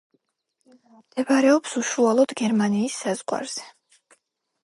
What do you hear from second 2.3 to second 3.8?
გერმანიის საზღვარზე.